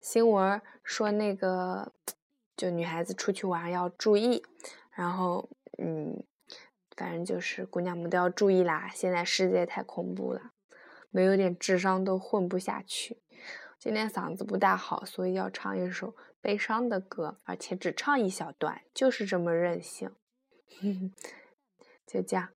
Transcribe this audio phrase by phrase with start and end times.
[0.00, 1.92] 新闻说那个，
[2.56, 4.42] 就女孩子出去玩要注意，
[4.90, 6.24] 然后嗯，
[6.96, 8.90] 反正就是姑娘们都要注意啦。
[8.94, 10.52] 现在世界太恐怖了，
[11.10, 13.20] 没有点智商都混不下去。
[13.78, 16.14] 今天嗓子不大好，所以要唱一首。
[16.40, 20.14] 悲伤的歌，而且只唱一小段，就是这么任性。
[22.06, 22.50] 就这样。